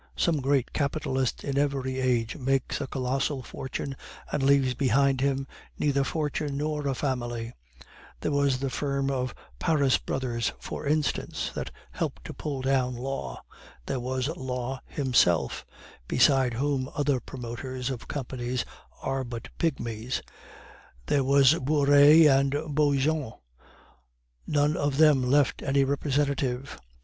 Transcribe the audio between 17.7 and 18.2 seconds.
of